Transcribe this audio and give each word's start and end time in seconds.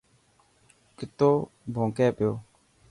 ڪتو 0.97 1.31
ڀونڪي 1.73 2.07
پيو. 2.17 2.31